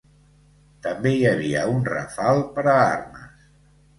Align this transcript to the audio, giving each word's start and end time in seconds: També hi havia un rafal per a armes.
També 0.85 1.11
hi 1.17 1.27
havia 1.31 1.67
un 1.73 1.85
rafal 1.91 2.41
per 2.57 2.65
a 2.73 2.75
armes. 2.87 3.47